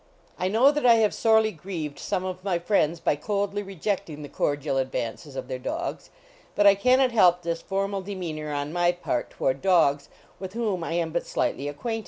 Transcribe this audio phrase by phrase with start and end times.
[0.39, 4.29] I know that I have sorely grieved some of my friends by coldly rejecting the
[4.29, 6.09] cordial advances of their dogs,
[6.55, 10.09] but I can not help this formal demeanor on my part toward dogs
[10.39, 11.99] with whom I am but slightly acquainted.